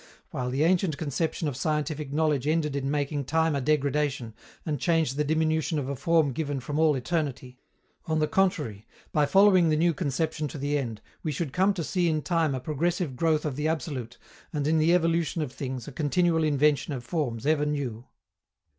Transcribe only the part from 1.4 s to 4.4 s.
of scientific knowledge ended in making time a degradation,